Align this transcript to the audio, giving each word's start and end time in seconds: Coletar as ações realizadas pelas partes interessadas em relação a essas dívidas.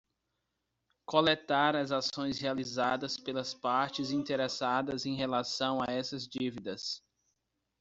Coletar 1.05 1.75
as 1.75 1.91
ações 1.91 2.39
realizadas 2.41 3.17
pelas 3.19 3.53
partes 3.53 4.09
interessadas 4.09 5.05
em 5.05 5.13
relação 5.13 5.79
a 5.79 5.91
essas 5.91 6.27
dívidas. 6.27 7.03